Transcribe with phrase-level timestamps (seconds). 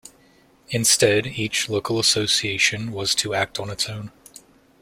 [0.69, 4.11] Instead, each local association was to act on its own.